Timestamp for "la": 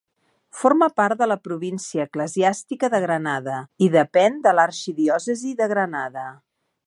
1.31-1.37